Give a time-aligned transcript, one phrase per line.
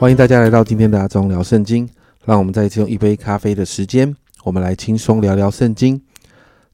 [0.00, 1.88] 欢迎大家来到今天的阿忠聊圣经。
[2.24, 4.14] 让我们再一次用一杯咖啡的时间，
[4.44, 6.00] 我们来轻松聊聊圣经。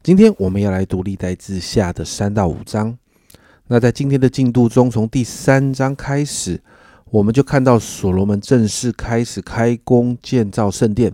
[0.03, 2.99] 今天我们要来读历代志下的三到五章。
[3.69, 6.61] 那在今天的进度中，从第三章开始，
[7.07, 11.11] 我们就看到所罗门正式开始开工建造圣殿。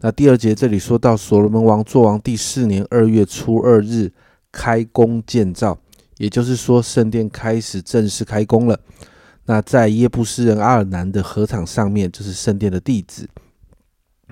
[0.00, 4.10] 那第二节这里说到，所罗门王作王第四年二月初二日
[4.50, 5.78] 开工建造，
[6.16, 8.80] 也就是说圣殿开始正式开工了。
[9.46, 13.28] 那在耶布斯人阿尔南的河场上面，就是圣殿的地址。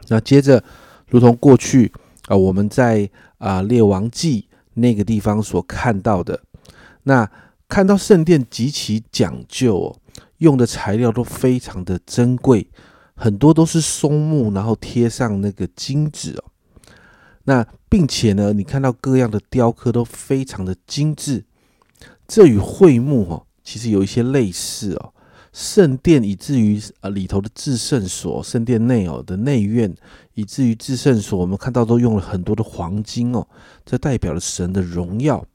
[0.09, 0.63] 那接着，
[1.09, 1.93] 如同过去
[2.27, 6.41] 啊，我们在啊列王记那个地方所看到的，
[7.03, 7.29] 那
[7.69, 9.97] 看到圣殿极其讲究哦，
[10.39, 12.71] 用的材料都非常的珍贵，
[13.15, 16.45] 很多都是松木，然后贴上那个金纸哦。
[17.45, 21.45] 那并且呢，你看到各样的雕刻都非常的精致，
[22.29, 23.47] 这与桧木哦。
[23.71, 25.13] 其实有一些类似哦，
[25.53, 29.95] 圣殿以至于啊里头的至圣所，圣殿内哦的内院，
[30.35, 33.47] 以至于至圣所，我们看到都用了很多的黄金哦，
[33.87, 35.47] 这代表了神的荣耀。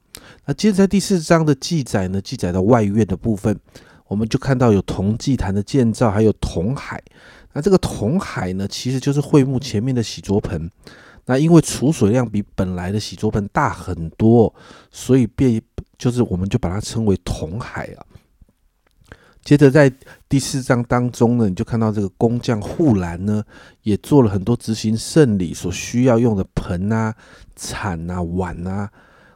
[0.46, 3.54] 那接着在第四章的记载呢，记载到外院的部分，
[4.08, 7.02] 我们就看到有铜祭坛的建造，还有铜海。
[7.52, 10.70] 那这个铜海呢，其实就是会幕前面的洗濯盆。
[11.26, 14.54] 那因为储水量比本来的洗濯盆大很多，
[14.90, 15.62] 所以变。
[15.98, 18.04] 就是我们就把它称为铜海啊。
[19.42, 19.90] 接着在
[20.28, 23.42] 第四章当中呢，你就看到这个工匠护栏呢，
[23.80, 27.14] 也做了很多执行圣礼所需要用的盆啊、
[27.56, 28.90] 铲啊、碗啊，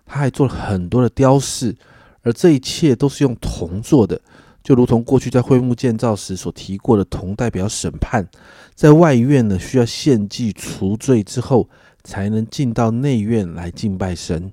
[0.04, 1.74] 他还做了很多的雕饰，
[2.20, 4.20] 而这一切都是用铜做的，
[4.62, 8.28] 就如同过去在会幕建造时所提过的，同代表审判，
[8.74, 11.68] 在外院呢需要献祭除罪之后，
[12.04, 14.52] 才能进到内院来敬拜神。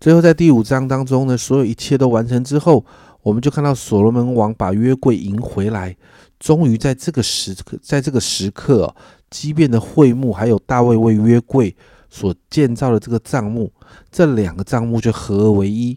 [0.00, 2.84] 最后，在第五章当中呢，所有一切都完成之后，
[3.22, 5.96] 我们就看到所罗门王把约柜迎回来。
[6.38, 8.94] 终于在这个时刻，在这个时刻，
[9.30, 11.74] 畸变的会幕还有大卫为约柜
[12.10, 13.72] 所建造的这个帐幕，
[14.10, 15.96] 这两个帐幕就合而为一。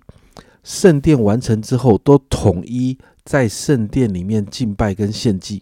[0.64, 2.98] 圣殿完成之后，都统一
[3.28, 5.62] 在圣殿里面敬拜跟献祭。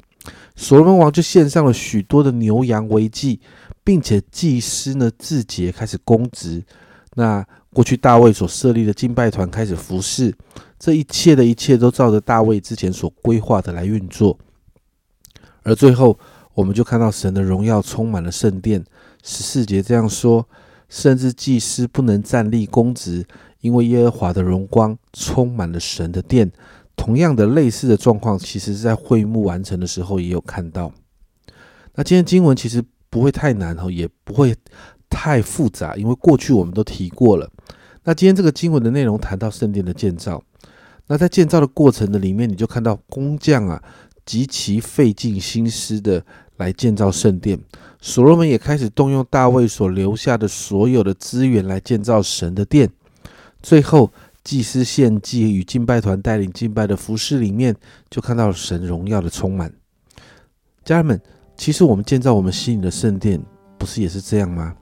[0.56, 3.40] 所罗门王就献上了许多的牛羊为祭，
[3.84, 6.64] 并且祭司呢自节开始供职。
[7.16, 7.44] 那
[7.74, 10.32] 过去大卫所设立的敬拜团开始服侍，
[10.78, 14.38] 这一切的一切都照着大卫之前所规划的来运作。
[15.64, 16.18] 而最后，
[16.54, 18.86] 我们就看到神的荣耀充满了圣殿。
[19.24, 20.48] 十四节这样说：
[20.88, 23.26] 甚至祭司不能站立公职，
[23.62, 26.52] 因为耶和华的荣光充满了神的殿。
[26.96, 30.92] 同样的类似的状况，其实是在会幕完成的时候也有看到。
[31.96, 34.56] 那今天经文其实不会太难哦，也不会。
[35.08, 37.50] 太复杂，因为过去我们都提过了。
[38.04, 40.44] 那今天这个经文的内容谈到圣殿的建造，
[41.08, 43.82] 那在建造的过程的里面，你就看到工匠啊
[44.26, 46.26] 极其费尽心思的
[46.58, 47.58] 来建造圣殿。
[48.02, 52.90] 所罗门也开始动用大卫所留下的所有的资源来建造神的殿。
[53.62, 54.12] 最后，
[54.46, 57.76] 祭司献祭与敬拜团带领敬拜的服饰里面，
[58.12, 59.74] 就看到了神荣耀的充满。
[60.84, 61.20] 家人们，
[61.58, 63.42] 其实我们建造我们心里的圣殿，
[63.80, 64.76] 不是也是这样吗？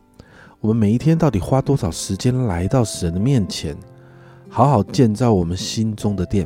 [0.60, 3.74] 我们每一天到底花多少时间来到神的面前，
[4.50, 6.46] 好好建造我们心中的殿？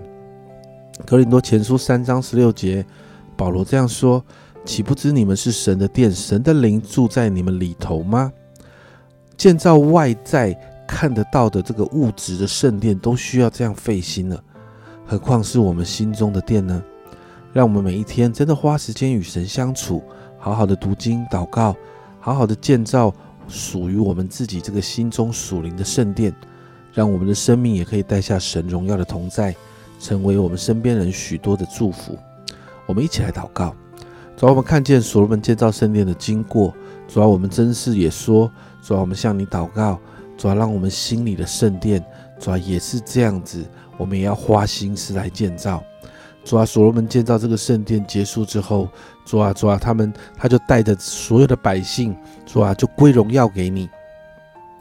[1.04, 2.86] 格林多前书三章十六节，
[3.36, 4.24] 保罗这样说
[4.64, 8.32] ：“岂不知你们是神的殿，神的灵住在你们里头吗？”
[9.36, 10.56] 建造外在
[10.88, 14.42] 看得到的这个物质的圣殿，都需要这样费心了，
[15.06, 16.82] 何况是我们心中的殿呢？
[17.54, 20.02] 让我们每一天真的花时间与神相处，
[20.40, 21.76] 好好的读经祷告，
[22.20, 23.14] 好好的建造。
[23.50, 26.36] 属于我们自己这个心中属灵的圣殿，
[26.92, 29.56] 让我们的生命也可以带下神荣耀的同在，
[30.02, 32.20] 成为我们身边人许多的祝福。
[32.86, 33.74] 我们一起来祷告，
[34.36, 36.74] 主要我们看见所罗门建造圣殿的经过，
[37.08, 38.52] 主要我们真是也说，
[38.82, 39.98] 主要我们向你祷告，
[40.38, 42.04] 主要让我们心里的圣殿，
[42.40, 43.66] 主要也是这样子，
[43.98, 45.84] 我们也要花心思来建造。
[46.46, 48.88] 主啊，所罗门建造这个圣殿结束之后，
[49.26, 53.90] 主啊，主啊，他们他就带着所有的百姓，主啊，就归荣耀给你。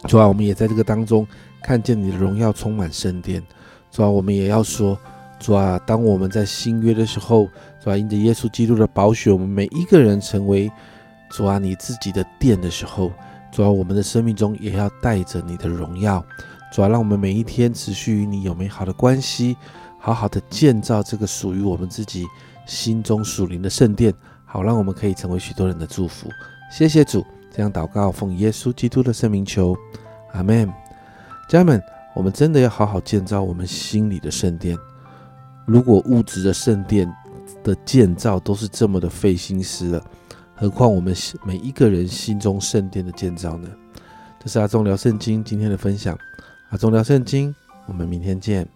[0.06, 1.26] 主啊，我们也在这个当中
[1.62, 3.42] 看见你的荣耀充满圣殿。
[3.90, 4.96] 主啊，我们也要说，
[5.40, 7.48] 主啊，当我们在新约的时候，
[7.82, 10.70] 主啊，因着耶稣基督的宝血，我们每一个人成为
[11.30, 13.10] 主啊你自己的殿的时候，
[13.56, 16.22] 主啊，我们的生命中也要带着你的荣耀。
[16.70, 19.56] 主啊，让我们每一天持续与你有美好的关系。
[19.98, 22.26] 好好的建造这个属于我们自己
[22.66, 24.12] 心中属灵的圣殿，
[24.44, 26.28] 好让我们可以成为许多人的祝福。
[26.70, 29.74] 谢谢主，这样祷告奉耶稣基督的圣名求，
[30.34, 30.70] 阿门。
[31.48, 31.82] 家人们，
[32.14, 34.76] 我们真的要好好建造我们心里的圣殿。
[35.64, 37.10] 如果物质的圣殿
[37.64, 40.04] 的建造都是这么的费心思了，
[40.58, 41.14] 何况我们
[41.44, 43.68] 每一个人心中圣殿的建造呢？
[44.40, 46.18] 这是阿忠聊圣经今天的分享，
[46.70, 47.54] 阿忠聊圣经，
[47.86, 48.66] 我们明天见。